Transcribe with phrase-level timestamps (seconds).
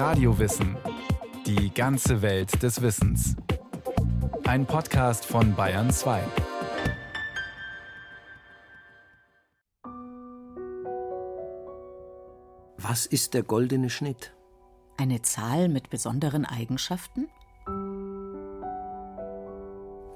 [0.00, 0.78] Radiowissen.
[1.44, 3.36] Die ganze Welt des Wissens.
[4.44, 6.22] Ein Podcast von Bayern 2.
[12.78, 14.32] Was ist der goldene Schnitt?
[14.96, 17.28] Eine Zahl mit besonderen Eigenschaften?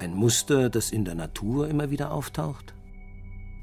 [0.01, 2.75] Ein Muster, das in der Natur immer wieder auftaucht?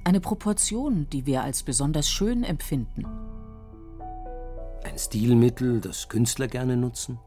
[0.03, 3.20] Eine Proportion, die wir als besonders schön empfinden.
[5.05, 7.19] Stilmittel, das Künstler gerne nutzen?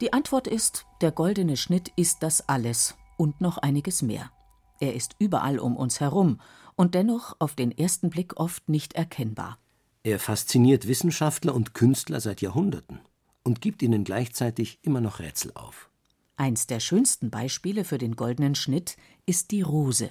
[0.00, 4.30] Die Antwort ist, der goldene Schnitt ist das alles und noch einiges mehr.
[4.78, 6.40] Er ist überall um uns herum
[6.76, 9.58] und dennoch auf den ersten Blick oft nicht erkennbar.
[10.04, 13.00] Er fasziniert Wissenschaftler und Künstler seit Jahrhunderten
[13.42, 15.90] und gibt ihnen gleichzeitig immer noch Rätsel auf.
[16.36, 18.96] Eins der schönsten Beispiele für den goldenen Schnitt
[19.26, 20.10] ist die Rose.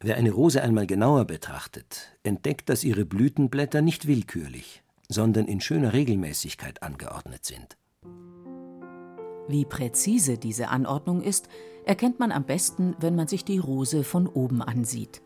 [0.00, 5.92] Wer eine Rose einmal genauer betrachtet, entdeckt, dass ihre Blütenblätter nicht willkürlich, sondern in schöner
[5.92, 7.76] Regelmäßigkeit angeordnet sind.
[9.48, 11.48] Wie präzise diese Anordnung ist,
[11.84, 15.20] erkennt man am besten, wenn man sich die Rose von oben ansieht.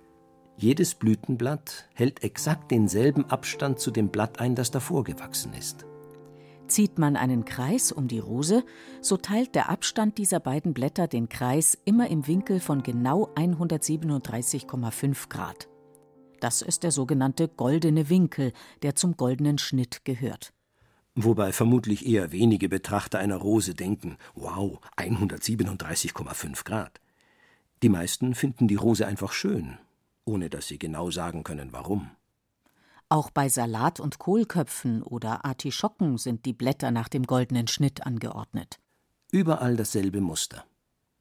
[0.56, 5.86] Jedes Blütenblatt hält exakt denselben Abstand zu dem Blatt ein, das davor gewachsen ist.
[6.67, 8.64] Zieht man einen Kreis um die Rose,
[9.00, 15.28] so teilt der Abstand dieser beiden Blätter den Kreis immer im Winkel von genau 137,5
[15.28, 15.69] Grad.
[16.41, 20.53] Das ist der sogenannte goldene Winkel, der zum goldenen Schnitt gehört.
[21.14, 27.00] Wobei vermutlich eher wenige Betrachter einer Rose denken, wow, 137,5 Grad.
[27.83, 29.78] Die meisten finden die Rose einfach schön,
[30.25, 32.11] ohne dass sie genau sagen können, warum.
[33.08, 38.78] Auch bei Salat- und Kohlköpfen oder Artischocken sind die Blätter nach dem goldenen Schnitt angeordnet.
[39.33, 40.64] Überall dasselbe Muster.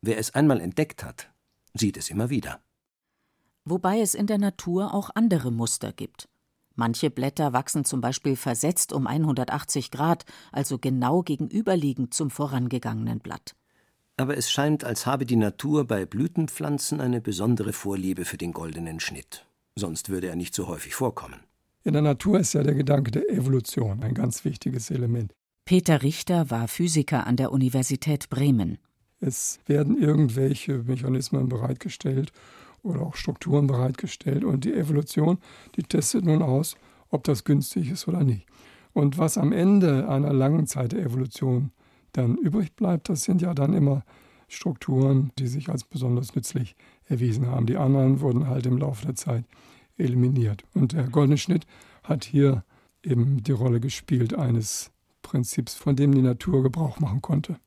[0.02, 1.32] Wer es einmal entdeckt hat,
[1.74, 2.60] sieht es immer wieder
[3.70, 6.30] wobei es in der Natur auch andere Muster gibt.
[6.76, 13.56] Manche Blätter wachsen zum Beispiel versetzt um 180 Grad, also genau gegenüberliegend zum vorangegangenen Blatt.
[14.16, 19.00] Aber es scheint, als habe die Natur bei Blütenpflanzen eine besondere Vorliebe für den goldenen
[19.00, 19.46] Schnitt.
[19.76, 21.40] Sonst würde er nicht so häufig vorkommen.
[21.84, 25.34] In der Natur ist ja der Gedanke der Evolution ein ganz wichtiges Element.
[25.66, 28.78] Peter Richter war Physiker an der Universität Bremen.
[29.20, 32.32] Es werden irgendwelche Mechanismen bereitgestellt
[32.88, 34.44] oder auch Strukturen bereitgestellt.
[34.44, 35.38] Und die Evolution,
[35.76, 36.76] die testet nun aus,
[37.10, 38.48] ob das günstig ist oder nicht.
[38.94, 41.72] Und was am Ende einer langen Zeit der Evolution
[42.14, 44.04] dann übrig bleibt, das sind ja dann immer
[44.48, 47.66] Strukturen, die sich als besonders nützlich erwiesen haben.
[47.66, 49.44] Die anderen wurden halt im Laufe der Zeit
[49.98, 50.64] eliminiert.
[50.74, 51.68] Und der goldene Schnitt
[52.04, 52.64] hat hier
[53.04, 57.60] eben die Rolle gespielt eines Prinzips, von dem die Natur Gebrauch machen konnte.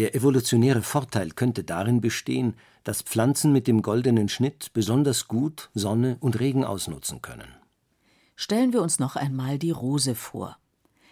[0.00, 6.16] Der evolutionäre Vorteil könnte darin bestehen, dass Pflanzen mit dem goldenen Schnitt besonders gut Sonne
[6.20, 7.54] und Regen ausnutzen können.
[8.34, 10.56] Stellen wir uns noch einmal die Rose vor.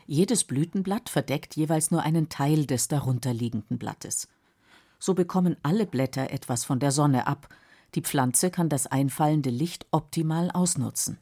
[0.07, 4.27] Jedes Blütenblatt verdeckt jeweils nur einen Teil des darunterliegenden Blattes.
[4.99, 7.55] So bekommen alle Blätter etwas von der Sonne ab.
[7.95, 11.19] Die Pflanze kann das einfallende Licht optimal ausnutzen.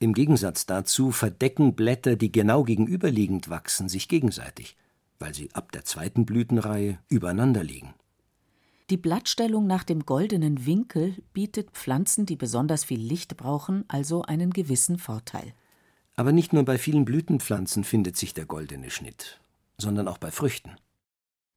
[0.00, 4.76] Im Gegensatz dazu verdecken Blätter, die genau gegenüberliegend wachsen, sich gegenseitig
[5.20, 7.94] weil sie ab der zweiten Blütenreihe übereinander liegen.
[8.90, 14.50] Die Blattstellung nach dem goldenen Winkel bietet Pflanzen, die besonders viel Licht brauchen, also einen
[14.50, 15.54] gewissen Vorteil.
[16.16, 19.40] Aber nicht nur bei vielen Blütenpflanzen findet sich der goldene Schnitt,
[19.78, 20.74] sondern auch bei Früchten.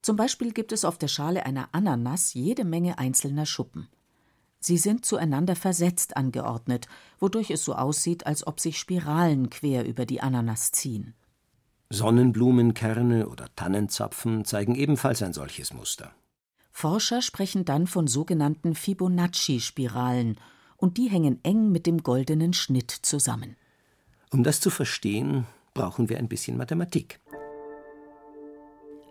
[0.03, 3.87] Zum Beispiel gibt es auf der Schale einer Ananas jede Menge einzelner Schuppen.
[4.59, 6.87] Sie sind zueinander versetzt angeordnet,
[7.19, 11.15] wodurch es so aussieht, als ob sich Spiralen quer über die Ananas ziehen.
[11.93, 16.11] Sonnenblumenkerne oder Tannenzapfen zeigen ebenfalls ein solches Muster.
[16.71, 20.37] Forscher sprechen dann von sogenannten Fibonacci-Spiralen,
[20.77, 23.55] und die hängen eng mit dem goldenen Schnitt zusammen.
[24.31, 27.21] Um das zu verstehen, brauchen wir ein bisschen Mathematik.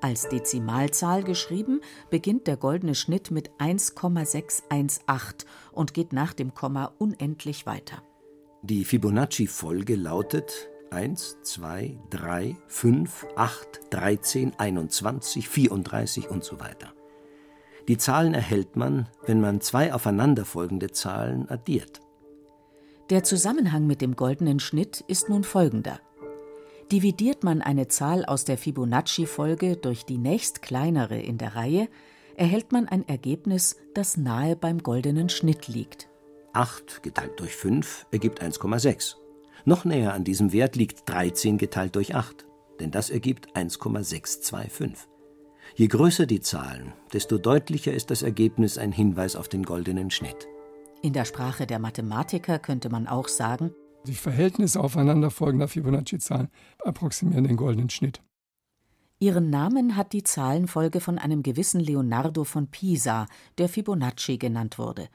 [0.02, 7.64] Als Dezimalzahl geschrieben, beginnt der goldene Schnitt mit 1,618 und geht nach dem Komma unendlich
[7.64, 8.02] weiter.
[8.62, 16.92] Die Fibonacci-Folge lautet 1, 2, 3, 5, 8, 13, 21, 34 und so weiter.
[17.88, 22.00] Die Zahlen erhält man, wenn man zwei aufeinanderfolgende Zahlen addiert.
[23.10, 25.98] Der Zusammenhang mit dem goldenen Schnitt ist nun folgender.
[26.92, 31.88] Dividiert man eine Zahl aus der Fibonacci-Folge durch die nächst kleinere in der Reihe,
[32.36, 36.08] erhält man ein Ergebnis, das nahe beim goldenen Schnitt liegt.
[36.52, 39.21] 8 geteilt durch 5 ergibt 1,6.
[39.64, 42.46] Noch näher an diesem Wert liegt 13 geteilt durch 8,
[42.80, 45.08] denn das ergibt 1,625.
[45.76, 50.48] Je größer die Zahlen, desto deutlicher ist das Ergebnis ein Hinweis auf den goldenen Schnitt.
[51.00, 53.72] In der Sprache der Mathematiker könnte man auch sagen,
[54.04, 56.48] Die Verhältnisse aufeinanderfolgender Fibonacci-Zahlen
[56.80, 58.20] approximieren den goldenen Schnitt.
[59.20, 63.26] Ihren Namen hat die Zahlenfolge von einem gewissen Leonardo von Pisa,
[63.58, 65.08] der Fibonacci genannt wurde.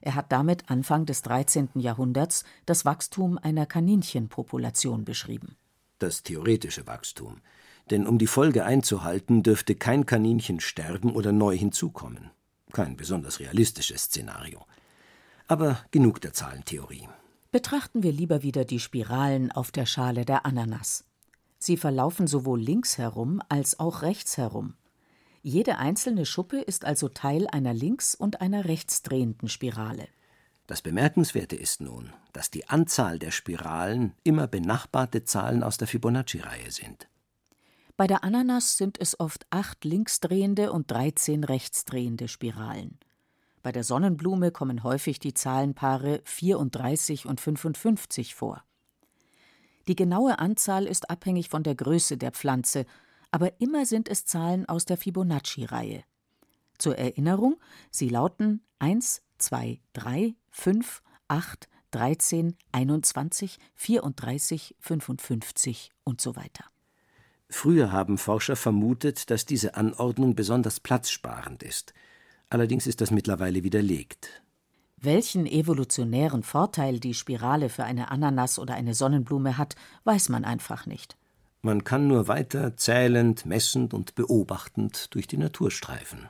[0.00, 1.70] Er hat damit Anfang des 13.
[1.74, 5.56] Jahrhunderts das Wachstum einer Kaninchenpopulation beschrieben.
[5.98, 7.40] Das theoretische Wachstum.
[7.90, 12.30] Denn um die Folge einzuhalten, dürfte kein Kaninchen sterben oder neu hinzukommen.
[12.72, 14.66] Kein besonders realistisches Szenario.
[15.46, 17.08] Aber genug der Zahlentheorie.
[17.52, 21.04] Betrachten wir lieber wieder die Spiralen auf der Schale der Ananas.
[21.58, 24.74] Sie verlaufen sowohl links herum als auch rechts herum.
[25.48, 30.08] Jede einzelne Schuppe ist also Teil einer links und einer rechts drehenden Spirale.
[30.66, 36.72] Das Bemerkenswerte ist nun, dass die Anzahl der Spiralen immer benachbarte Zahlen aus der Fibonacci-Reihe
[36.72, 37.06] sind.
[37.96, 42.98] Bei der Ananas sind es oft acht linksdrehende und 13 rechtsdrehende Spiralen.
[43.62, 48.64] Bei der Sonnenblume kommen häufig die Zahlenpaare 34 und 55 vor.
[49.86, 52.84] Die genaue Anzahl ist abhängig von der Größe der Pflanze,
[53.36, 56.04] aber immer sind es Zahlen aus der Fibonacci-Reihe.
[56.78, 57.56] Zur Erinnerung,
[57.90, 66.64] sie lauten 1, 2, 3, 5, 8, 13, 21, 34, 55 und so weiter.
[67.50, 71.92] Früher haben Forscher vermutet, dass diese Anordnung besonders platzsparend ist.
[72.48, 74.30] Allerdings ist das mittlerweile widerlegt.
[74.96, 80.86] Welchen evolutionären Vorteil die Spirale für eine Ananas oder eine Sonnenblume hat, weiß man einfach
[80.86, 81.18] nicht.
[81.62, 86.28] Man kann nur weiter zählend, messend und beobachtend durch die Natur streifen.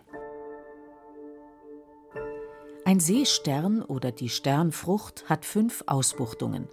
[2.84, 6.68] Ein Seestern oder die Sternfrucht hat fünf Ausbuchtungen,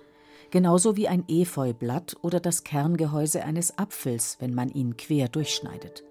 [0.52, 6.04] genauso wie ein Efeublatt oder das Kerngehäuse eines Apfels, wenn man ihn quer durchschneidet.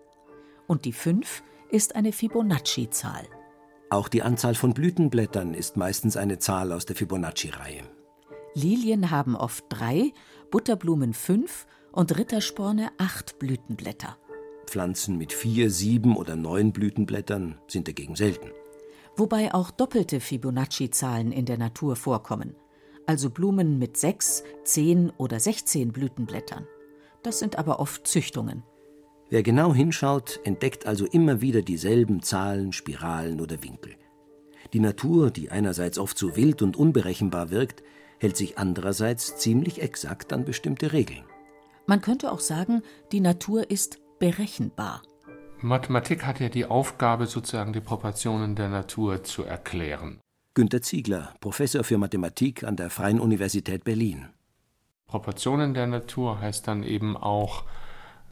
[0.67, 3.29] Und die fünf ist eine Fibonacci-Zahl.
[3.91, 7.83] Auch die Anzahl von Blütenblättern ist meistens eine Zahl aus der Fibonacci-Reihe.
[8.55, 10.12] Lilien haben oft drei,
[10.50, 14.17] Butterblumen fünf und Rittersporne acht Blütenblätter.
[14.67, 18.50] Pflanzen mit vier, sieben oder neun Blütenblättern sind dagegen selten.
[19.17, 22.55] Wobei auch doppelte Fibonacci-Zahlen in der Natur vorkommen,
[23.06, 26.67] also Blumen mit sechs, zehn oder sechzehn Blütenblättern.
[27.23, 28.62] Das sind aber oft Züchtungen.
[29.29, 33.94] Wer genau hinschaut, entdeckt also immer wieder dieselben Zahlen, Spiralen oder Winkel.
[34.73, 37.83] Die Natur, die einerseits oft so wild und unberechenbar wirkt,
[38.19, 41.25] hält sich andererseits ziemlich exakt an bestimmte Regeln.
[41.87, 45.02] Man könnte auch sagen, die Natur ist berechenbar.
[45.61, 50.20] Mathematik hat ja die Aufgabe, sozusagen die Proportionen der Natur zu erklären.
[50.55, 54.29] Günter Ziegler, Professor für Mathematik an der Freien Universität Berlin.
[55.06, 57.64] Proportionen der Natur heißt dann eben auch,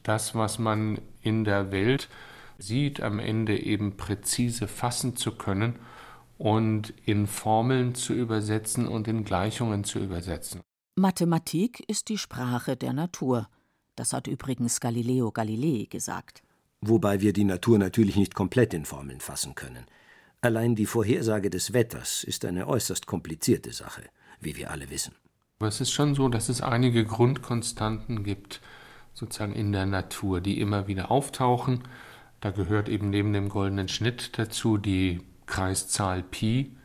[0.03, 2.09] das, was man in der Welt
[2.57, 5.79] sieht, am Ende eben präzise fassen zu können
[6.37, 10.61] und in Formeln zu übersetzen und in Gleichungen zu übersetzen.
[11.01, 13.49] Mathematik ist die Sprache der Natur.
[13.95, 16.43] Das hat übrigens Galileo Galilei gesagt.
[16.79, 19.87] Wobei wir die Natur natürlich nicht komplett in Formeln fassen können.
[20.41, 24.03] Allein die Vorhersage des Wetters ist eine äußerst komplizierte Sache,
[24.41, 25.15] wie wir alle wissen.
[25.57, 28.61] Aber es ist schon so, dass es einige Grundkonstanten gibt,
[29.15, 31.81] sozusagen in der Natur, die immer wieder auftauchen.
[32.41, 36.77] Da gehört eben neben dem goldenen Schnitt dazu die Kreiszahl Pi,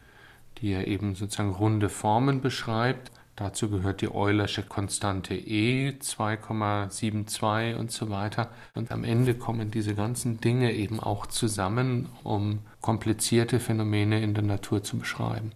[0.56, 3.10] die ja eben sozusagen runde Formen beschreibt.
[3.36, 8.50] Dazu gehört die Eulersche Konstante E 2,72 und so weiter.
[8.74, 14.42] Und am Ende kommen diese ganzen Dinge eben auch zusammen, um komplizierte Phänomene in der
[14.42, 15.52] Natur zu beschreiben.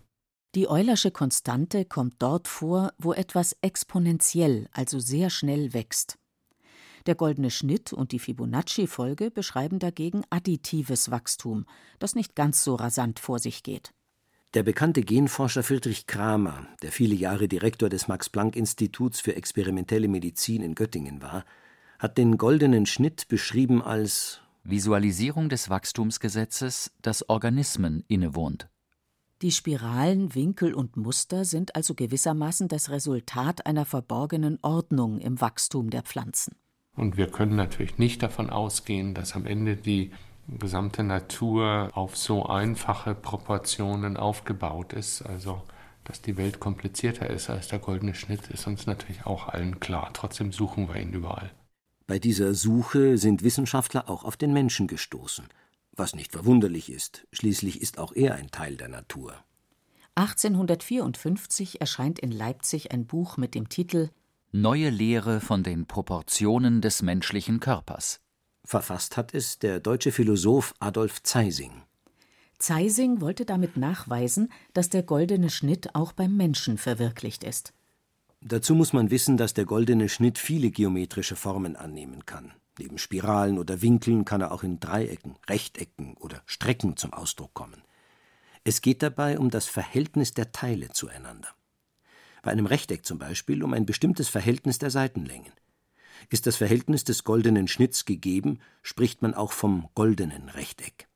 [0.55, 6.19] Die Eulersche Konstante kommt dort vor, wo etwas exponentiell, also sehr schnell wächst.
[7.07, 11.65] Der goldene Schnitt und die Fibonacci-Folge beschreiben dagegen additives Wachstum,
[11.99, 13.95] das nicht ganz so rasant vor sich geht.
[14.55, 20.75] Der bekannte Genforscher Friedrich Kramer, der viele Jahre Direktor des Max-Planck-Instituts für experimentelle Medizin in
[20.75, 21.45] Göttingen war,
[22.01, 28.69] hat den goldenen Schnitt beschrieben als Visualisierung des Wachstumsgesetzes, das Organismen innewohnt.
[29.41, 35.91] Die Spiralen, Winkel und Muster sind also gewissermaßen das Resultat einer verborgenen Ordnung im Wachstum
[35.91, 36.57] der Pflanzen.
[36.97, 40.11] Und wir können natürlich nicht davon ausgehen, dass am Ende die
[40.49, 45.23] gesamte Natur auf so einfache Proportionen aufgebaut ist.
[45.23, 45.63] Also,
[46.05, 50.11] dass die Welt komplizierter ist als der goldene Schnitt, ist uns natürlich auch allen klar.
[50.13, 51.51] Trotzdem suchen wir ihn überall.
[52.07, 55.47] Bei dieser Suche sind Wissenschaftler auch auf den Menschen gestoßen.
[55.93, 59.35] Was nicht verwunderlich ist, schließlich ist auch er ein Teil der Natur.
[60.17, 64.11] 1854 erscheint in Leipzig ein Buch mit dem Titel
[64.53, 68.21] Neue Lehre von den Proportionen des menschlichen Körpers.
[68.71, 71.83] Verfasst hat es der deutsche Philosoph Adolf Zeising.
[72.57, 77.73] Zeising wollte damit nachweisen, dass der goldene Schnitt auch beim Menschen verwirklicht ist.
[78.41, 82.53] Dazu muss man wissen, dass der goldene Schnitt viele geometrische Formen annehmen kann.
[82.79, 87.83] Neben Spiralen oder Winkeln kann er auch in Dreiecken, Rechtecken oder Strecken zum Ausdruck kommen.
[88.63, 91.49] Es geht dabei um das Verhältnis der Teile zueinander.
[92.43, 95.53] Bei einem Rechteck zum Beispiel um ein bestimmtes Verhältnis der Seitenlängen.
[96.29, 101.09] Ist das Verhältnis des goldenen Schnitts gegeben, spricht man auch vom goldenen Rechteck.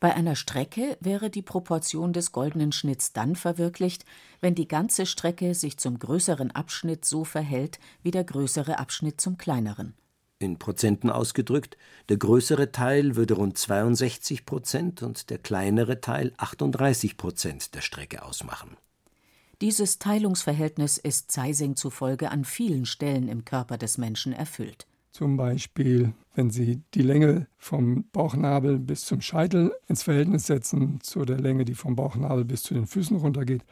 [0.00, 4.04] Bei einer Strecke wäre die Proportion des goldenen Schnitts dann verwirklicht,
[4.40, 9.38] wenn die ganze Strecke sich zum größeren Abschnitt so verhält wie der größere Abschnitt zum
[9.38, 9.94] kleineren.
[10.38, 11.76] In Prozenten ausgedrückt,
[12.08, 18.22] der größere Teil würde rund 62 Prozent und der kleinere Teil 38 Prozent der Strecke
[18.22, 18.76] ausmachen.
[19.60, 24.86] Dieses Teilungsverhältnis ist Zeising zufolge an vielen Stellen im Körper des Menschen erfüllt.
[25.10, 31.24] Zum Beispiel, wenn Sie die Länge vom Bauchnabel bis zum Scheitel ins Verhältnis setzen zu
[31.24, 33.64] der Länge, die vom Bauchnabel bis zu den Füßen runtergeht.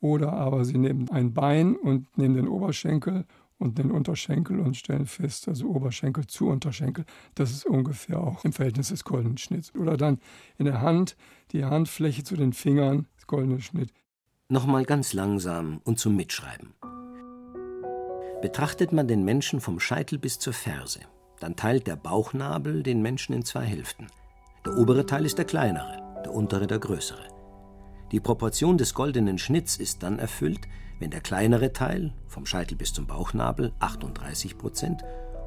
[0.00, 3.24] Oder aber Sie nehmen ein Bein und nehmen den Oberschenkel
[3.58, 7.04] und den Unterschenkel und stellen fest, also Oberschenkel zu Unterschenkel,
[7.36, 9.72] das ist ungefähr auch im Verhältnis des goldenen Schnitts.
[9.76, 10.18] Oder dann
[10.56, 11.16] in der Hand
[11.52, 13.92] die Handfläche zu den Fingern, das goldene Schnitt.
[14.50, 16.72] Nochmal ganz langsam und zum Mitschreiben.
[18.40, 21.00] Betrachtet man den Menschen vom Scheitel bis zur Ferse,
[21.38, 24.06] dann teilt der Bauchnabel den Menschen in zwei Hälften.
[24.64, 27.28] Der obere Teil ist der kleinere, der untere der größere.
[28.10, 30.66] Die Proportion des goldenen Schnitts ist dann erfüllt,
[30.98, 35.02] wenn der kleinere Teil, vom Scheitel bis zum Bauchnabel, 38 Prozent,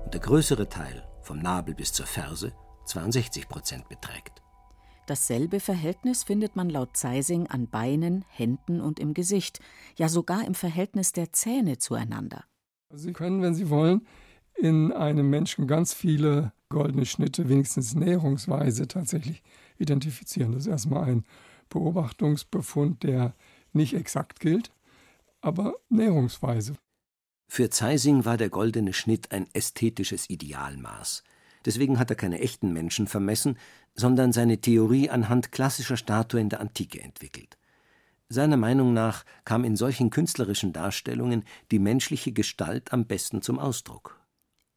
[0.05, 2.53] und der größere Teil, vom Nabel bis zur Ferse,
[2.85, 4.40] 62 Prozent beträgt.
[5.11, 9.59] Dasselbe Verhältnis findet man laut Zeising an Beinen, Händen und im Gesicht,
[9.97, 12.45] ja sogar im Verhältnis der Zähne zueinander.
[12.93, 14.07] Sie können, wenn Sie wollen,
[14.55, 19.43] in einem Menschen ganz viele goldene Schnitte, wenigstens näherungsweise tatsächlich
[19.77, 20.53] identifizieren.
[20.53, 21.25] Das ist erstmal ein
[21.67, 23.35] Beobachtungsbefund, der
[23.73, 24.71] nicht exakt gilt,
[25.41, 26.77] aber näherungsweise.
[27.49, 31.23] Für Zeising war der goldene Schnitt ein ästhetisches Idealmaß.
[31.65, 33.57] Deswegen hat er keine echten Menschen vermessen,
[33.93, 37.57] sondern seine Theorie anhand klassischer Statuen der Antike entwickelt.
[38.29, 44.21] Seiner Meinung nach kam in solchen künstlerischen Darstellungen die menschliche Gestalt am besten zum Ausdruck.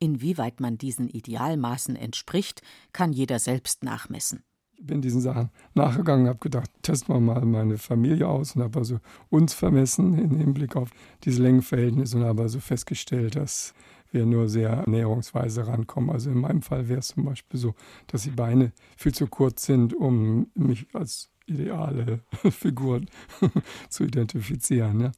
[0.00, 4.42] Inwieweit man diesen Idealmaßen entspricht, kann jeder selbst nachmessen.
[4.76, 8.80] Ich bin diesen Sachen nachgegangen, habe gedacht, testen wir mal meine Familie aus und habe
[8.80, 8.98] also
[9.30, 10.90] uns vermessen im Hinblick auf
[11.22, 13.72] diese Längenverhältnisse und habe also festgestellt, dass
[14.14, 16.10] wir nur sehr näherungsweise rankommen.
[16.10, 17.74] Also in meinem Fall wäre es zum Beispiel so,
[18.06, 23.02] dass die Beine viel zu kurz sind, um mich als ideale Figur
[23.90, 25.00] zu identifizieren.
[25.00, 25.12] Ja.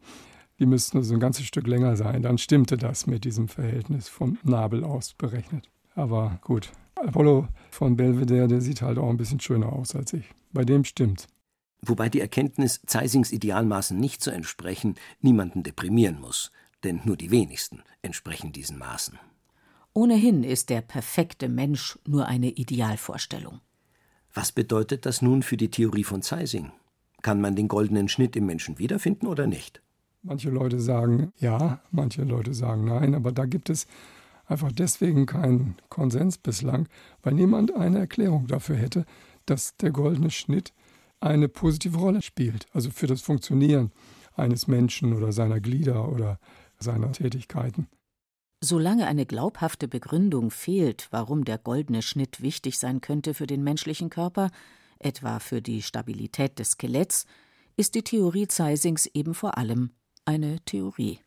[0.58, 2.22] Die müssten also ein ganzes Stück länger sein.
[2.22, 5.68] Dann stimmte das mit diesem Verhältnis vom Nabel aus berechnet.
[5.94, 10.24] Aber gut, Apollo von Belvedere, der sieht halt auch ein bisschen schöner aus als ich.
[10.52, 11.26] Bei dem stimmt.
[11.82, 16.50] Wobei die Erkenntnis, Zeisings Idealmaßen nicht zu entsprechen, niemanden deprimieren muss
[16.86, 19.18] denn nur die wenigsten entsprechen diesen Maßen.
[19.92, 23.60] Ohnehin ist der perfekte Mensch nur eine Idealvorstellung.
[24.32, 26.70] Was bedeutet das nun für die Theorie von Zeising?
[27.22, 29.82] Kann man den goldenen Schnitt im Menschen wiederfinden oder nicht?
[30.22, 33.86] Manche Leute sagen ja, manche Leute sagen nein, aber da gibt es
[34.46, 36.88] einfach deswegen keinen Konsens bislang,
[37.22, 39.06] weil niemand eine Erklärung dafür hätte,
[39.46, 40.72] dass der goldene Schnitt
[41.20, 43.90] eine positive Rolle spielt, also für das Funktionieren
[44.34, 46.38] eines Menschen oder seiner Glieder oder
[46.78, 47.88] seiner Tätigkeiten.
[48.62, 54.10] Solange eine glaubhafte Begründung fehlt, warum der goldene Schnitt wichtig sein könnte für den menschlichen
[54.10, 54.50] Körper,
[54.98, 57.26] etwa für die Stabilität des Skeletts,
[57.76, 59.90] ist die Theorie Zeisings eben vor allem
[60.24, 61.20] eine Theorie.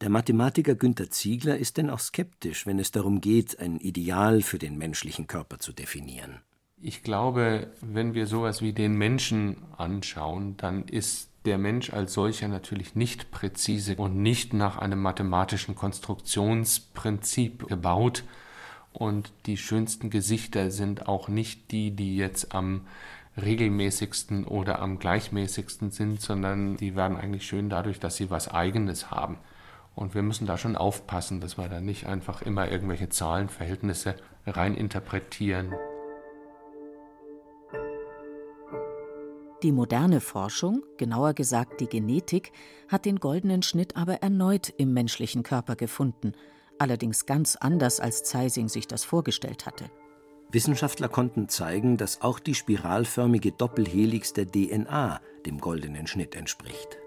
[0.00, 4.58] Der Mathematiker Günther Ziegler ist denn auch skeptisch, wenn es darum geht, ein Ideal für
[4.58, 6.40] den menschlichen Körper zu definieren.
[6.76, 12.48] Ich glaube, wenn wir sowas wie den Menschen anschauen, dann ist der Mensch als solcher
[12.48, 18.24] natürlich nicht präzise und nicht nach einem mathematischen Konstruktionsprinzip gebaut.
[18.92, 22.86] Und die schönsten Gesichter sind auch nicht die, die jetzt am
[23.40, 29.10] regelmäßigsten oder am gleichmäßigsten sind, sondern die werden eigentlich schön dadurch, dass sie was Eigenes
[29.10, 29.38] haben.
[29.94, 35.74] Und wir müssen da schon aufpassen, dass wir da nicht einfach immer irgendwelche Zahlenverhältnisse reininterpretieren.
[39.64, 42.52] Die moderne Forschung, genauer gesagt die Genetik,
[42.86, 46.32] hat den goldenen Schnitt aber erneut im menschlichen Körper gefunden,
[46.78, 49.86] allerdings ganz anders als Zeising sich das vorgestellt hatte.
[50.52, 56.98] Wissenschaftler konnten zeigen, dass auch die spiralförmige Doppelhelix der DNA dem goldenen Schnitt entspricht.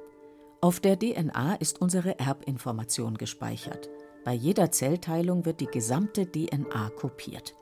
[0.59, 3.87] Auf der DNA ist unsere Erbinformation gespeichert.
[4.25, 7.53] Bei jeder Zellteilung wird die gesamte DNA kopiert.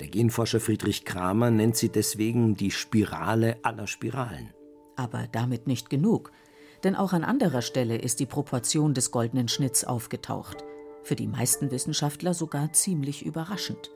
[0.00, 4.50] Der Genforscher Friedrich Kramer nennt sie deswegen die Spirale aller Spiralen.
[4.96, 6.32] Aber damit nicht genug.
[6.82, 10.64] Denn auch an anderer Stelle ist die Proportion des goldenen Schnitts aufgetaucht.
[11.04, 13.90] Für die meisten Wissenschaftler sogar ziemlich überraschend.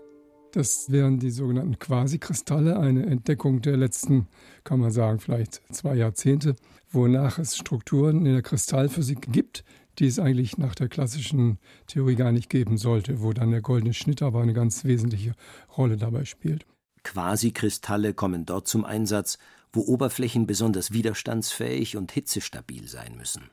[0.52, 4.28] Das wären die sogenannten Quasikristalle, eine Entdeckung der letzten,
[4.64, 6.56] kann man sagen, vielleicht zwei Jahrzehnte,
[6.90, 9.64] wonach es Strukturen in der Kristallphysik gibt,
[9.98, 13.94] die es eigentlich nach der klassischen Theorie gar nicht geben sollte, wo dann der goldene
[13.94, 15.34] Schnitt aber eine ganz wesentliche
[15.76, 16.66] Rolle dabei spielt.
[17.02, 19.38] Quasikristalle kommen dort zum Einsatz,
[19.72, 23.50] wo Oberflächen besonders widerstandsfähig und hitzestabil sein müssen.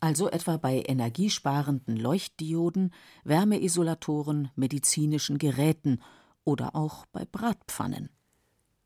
[0.00, 2.92] Also etwa bei energiesparenden Leuchtdioden,
[3.24, 6.00] Wärmeisolatoren, medizinischen Geräten
[6.44, 8.08] oder auch bei Bratpfannen.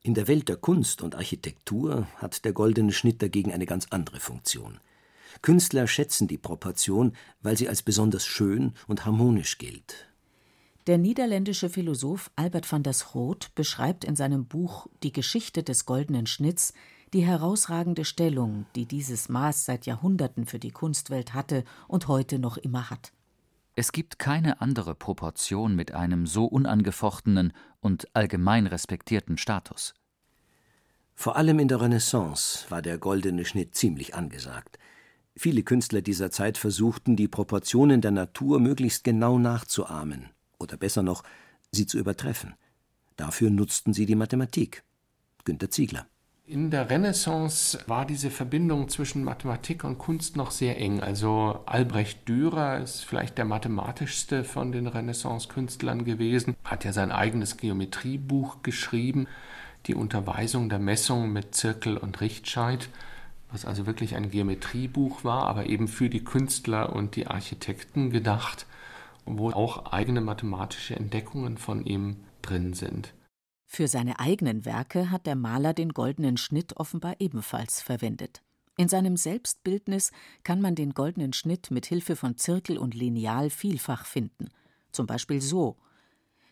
[0.00, 4.18] In der Welt der Kunst und Architektur hat der goldene Schnitt dagegen eine ganz andere
[4.18, 4.80] Funktion.
[5.40, 10.08] Künstler schätzen die Proportion, weil sie als besonders schön und harmonisch gilt.
[10.86, 16.26] Der niederländische Philosoph Albert van der Schroot beschreibt in seinem Buch Die Geschichte des goldenen
[16.26, 16.74] Schnitts
[17.12, 22.56] die herausragende Stellung, die dieses Maß seit Jahrhunderten für die Kunstwelt hatte und heute noch
[22.56, 23.12] immer hat.
[23.74, 29.94] Es gibt keine andere Proportion mit einem so unangefochtenen und allgemein respektierten Status.
[31.14, 34.78] Vor allem in der Renaissance war der goldene Schnitt ziemlich angesagt.
[35.34, 41.22] Viele Künstler dieser Zeit versuchten, die Proportionen der Natur möglichst genau nachzuahmen oder besser noch,
[41.70, 42.54] sie zu übertreffen.
[43.16, 44.82] Dafür nutzten sie die Mathematik.
[45.44, 46.06] Günter Ziegler.
[46.44, 51.00] In der Renaissance war diese Verbindung zwischen Mathematik und Kunst noch sehr eng.
[51.00, 57.56] Also Albrecht Dürer ist vielleicht der mathematischste von den Renaissance-Künstlern gewesen, hat ja sein eigenes
[57.56, 59.28] Geometriebuch geschrieben,
[59.86, 62.88] die Unterweisung der Messung mit Zirkel und Richtscheit,
[63.52, 68.66] was also wirklich ein Geometriebuch war, aber eben für die Künstler und die Architekten gedacht,
[69.24, 73.14] wo auch eigene mathematische Entdeckungen von ihm drin sind.
[73.66, 78.42] Für seine eigenen Werke hat der Maler den goldenen Schnitt offenbar ebenfalls verwendet.
[78.76, 80.12] In seinem Selbstbildnis
[80.44, 84.48] kann man den goldenen Schnitt mit Hilfe von Zirkel und Lineal vielfach finden.
[84.92, 85.76] Zum Beispiel so: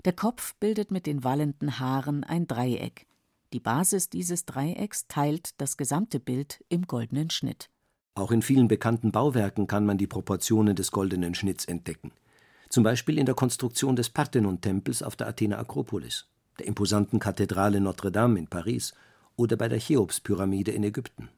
[0.04, 3.06] Der Kopf bildet mit den wallenden Haaren ein Dreieck.
[3.52, 7.68] Die Basis dieses Dreiecks teilt das gesamte Bild im goldenen Schnitt.
[8.14, 12.12] Auch in vielen bekannten Bauwerken kann man die Proportionen des goldenen Schnitts entdecken.
[12.68, 16.26] Zum Beispiel in der Konstruktion des Parthenon-Tempels auf der Athener Akropolis
[16.60, 18.92] der imposanten Kathedrale Notre-Dame in Paris
[19.36, 21.30] oder bei der Cheops-Pyramide in Ägypten.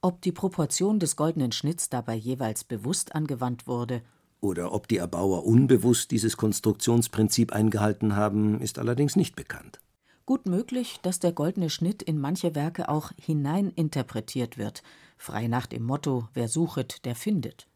[0.00, 4.02] Ob die Proportion des goldenen Schnitts dabei jeweils bewusst angewandt wurde
[4.40, 9.80] oder ob die Erbauer unbewusst dieses Konstruktionsprinzip eingehalten haben, ist allerdings nicht bekannt.
[10.26, 14.82] Gut möglich, dass der goldene Schnitt in manche Werke auch hineininterpretiert wird,
[15.18, 17.66] frei nach dem Motto Wer suchet, der findet.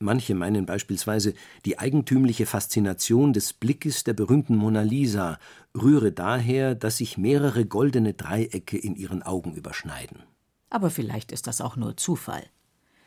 [0.00, 1.32] Manche meinen beispielsweise,
[1.64, 5.38] die eigentümliche Faszination des Blickes der berühmten Mona Lisa
[5.74, 10.24] rühre daher, dass sich mehrere goldene Dreiecke in ihren Augen überschneiden.
[10.68, 12.44] Aber vielleicht ist das auch nur Zufall.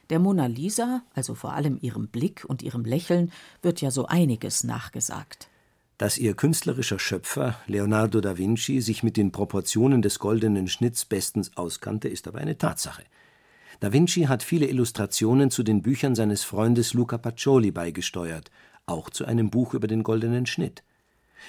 [0.10, 3.32] Der Mona Lisa, also vor allem ihrem Blick und ihrem Lächeln,
[3.62, 5.50] wird ja so einiges nachgesagt.
[5.98, 11.58] Dass ihr künstlerischer Schöpfer, Leonardo da Vinci, sich mit den Proportionen des goldenen Schnitts bestens
[11.58, 13.04] auskannte, ist aber eine Tatsache.
[13.80, 18.52] Da Vinci hat viele Illustrationen zu den Büchern seines Freundes Luca Pacioli beigesteuert,
[18.86, 20.84] auch zu einem Buch über den goldenen Schnitt.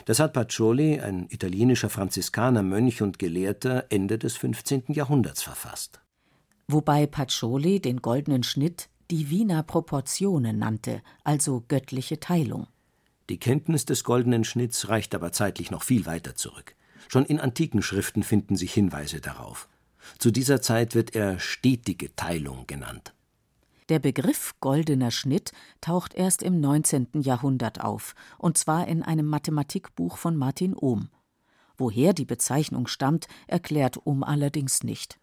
[0.07, 4.85] Das hat Pacioli, ein italienischer Franziskanermönch und Gelehrter, Ende des 15.
[4.89, 6.01] Jahrhunderts verfasst.
[6.69, 12.67] Wobei Pacioli den goldenen Schnitt Divina Proportione nannte, also göttliche Teilung.
[13.29, 16.75] Die Kenntnis des goldenen Schnitts reicht aber zeitlich noch viel weiter zurück.
[17.09, 19.69] Schon in antiken Schriften finden sich Hinweise darauf.
[20.19, 23.13] Zu dieser Zeit wird er stetige Teilung genannt.
[23.89, 27.09] Der Begriff goldener Schnitt taucht erst im 19.
[27.21, 31.09] Jahrhundert auf, und zwar in einem Mathematikbuch von Martin Ohm.
[31.79, 35.19] Woher die Bezeichnung stammt, erklärt Ohm allerdings nicht.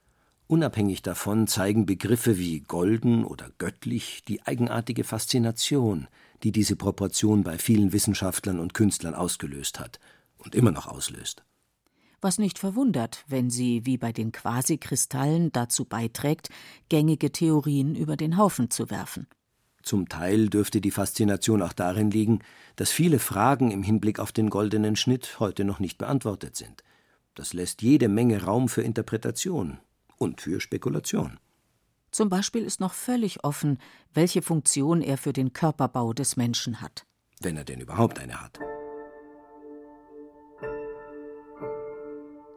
[0.47, 6.07] Unabhängig davon zeigen Begriffe wie golden oder göttlich die eigenartige Faszination,
[6.43, 9.99] die diese Proportion bei vielen Wissenschaftlern und Künstlern ausgelöst hat
[10.37, 11.43] und immer noch auslöst
[12.25, 16.49] was nicht verwundert, wenn sie wie bei den Quasikristallen dazu beiträgt,
[16.89, 19.27] gängige Theorien über den Haufen zu werfen.
[19.83, 22.39] Zum Teil dürfte die Faszination auch darin liegen,
[22.77, 26.83] dass viele Fragen im Hinblick auf den goldenen Schnitt heute noch nicht beantwortet sind.
[27.35, 29.77] Das lässt jede Menge Raum für Interpretation
[30.17, 31.37] und für Spekulation.
[32.15, 33.77] Zum Beispiel ist noch völlig offen,
[34.13, 37.05] welche Funktion er für den Körperbau des Menschen hat.
[37.41, 38.57] Wenn er denn überhaupt eine hat.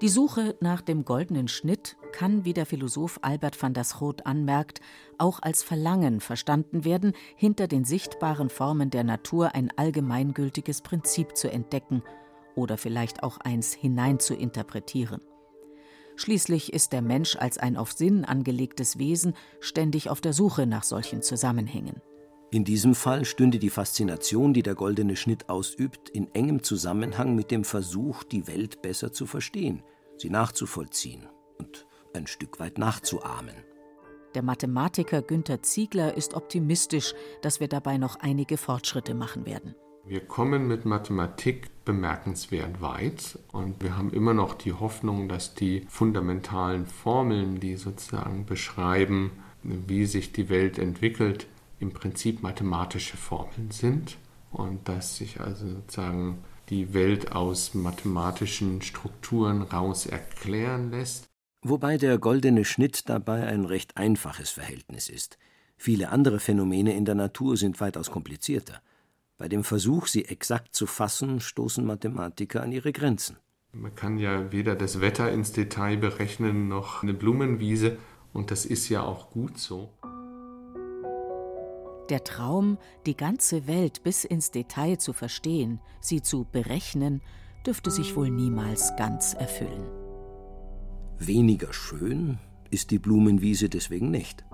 [0.01, 4.81] Die Suche nach dem goldenen Schnitt kann, wie der Philosoph Albert van der Schroot anmerkt,
[5.19, 11.51] auch als Verlangen verstanden werden, hinter den sichtbaren Formen der Natur ein allgemeingültiges Prinzip zu
[11.51, 12.05] entdecken
[12.55, 15.21] oder vielleicht auch eins hinein zu interpretieren.
[16.19, 20.83] Schließlich ist der Mensch als ein auf Sinn angelegtes Wesen ständig auf der Suche nach
[20.83, 22.03] solchen Zusammenhängen.
[22.51, 27.53] In diesem Fall stünde die Faszination, die der goldene Schnitt ausübt, in engem Zusammenhang mit
[27.53, 29.85] dem Versuch, die Welt besser zu verstehen,
[30.17, 31.29] sie nachzuvollziehen
[31.59, 33.55] und ein Stück weit nachzuahmen.
[34.35, 39.77] Der Mathematiker Günther Ziegler ist optimistisch, dass wir dabei noch einige Fortschritte machen werden.
[40.09, 45.85] Wir kommen mit Mathematik bemerkenswert weit und wir haben immer noch die Hoffnung, dass die
[45.91, 51.47] fundamentalen Formeln, die sozusagen beschreiben, wie sich die Welt entwickelt,
[51.79, 54.17] im Prinzip mathematische Formeln sind
[54.51, 56.39] und dass sich also sozusagen
[56.71, 61.27] die Welt aus mathematischen Strukturen raus erklären lässt.
[61.61, 65.37] Wobei der goldene Schnitt dabei ein recht einfaches Verhältnis ist.
[65.77, 68.81] Viele andere Phänomene in der Natur sind weitaus komplizierter.
[69.39, 73.37] Bei dem Versuch, sie exakt zu fassen, stoßen Mathematiker an ihre Grenzen.
[73.73, 77.99] Man kann ja weder das Wetter ins Detail berechnen noch eine Blumenwiese,
[78.33, 79.91] und das ist ja auch gut so.
[82.11, 87.23] Der Traum, die ganze Welt bis ins Detail zu verstehen, sie zu berechnen,
[87.65, 89.87] dürfte sich wohl niemals ganz erfüllen.
[91.19, 92.39] Weniger schön
[92.71, 94.45] ist die Blumenwiese deswegen nicht.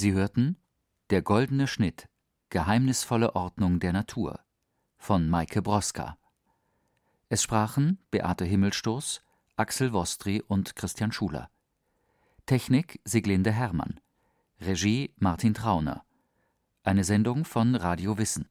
[0.00, 0.56] Sie hörten
[1.10, 2.08] Der goldene Schnitt
[2.48, 4.40] Geheimnisvolle Ordnung der Natur
[4.96, 6.16] von Maike Broska.
[7.28, 9.20] Es sprachen Beate Himmelstoß,
[9.56, 11.50] Axel Wostri und Christian Schuler.
[12.46, 14.00] Technik Siglinde Hermann.
[14.58, 16.02] Regie Martin Trauner.
[16.82, 18.48] Eine Sendung von Radio Wissen